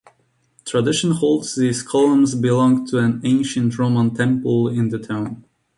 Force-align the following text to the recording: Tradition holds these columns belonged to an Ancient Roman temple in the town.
Tradition 0.65 1.11
holds 1.11 1.53
these 1.53 1.83
columns 1.83 2.33
belonged 2.33 2.87
to 2.87 2.97
an 2.97 3.21
Ancient 3.23 3.77
Roman 3.77 4.11
temple 4.11 4.67
in 4.67 4.89
the 4.89 4.97
town. 4.97 5.45